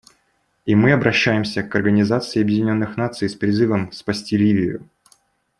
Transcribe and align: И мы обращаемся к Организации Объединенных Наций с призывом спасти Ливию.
И 0.65 0.73
мы 0.73 0.93
обращаемся 0.93 1.61
к 1.61 1.75
Организации 1.75 2.41
Объединенных 2.41 2.97
Наций 2.97 3.29
с 3.29 3.35
призывом 3.35 3.91
спасти 3.91 4.35
Ливию. 4.35 4.89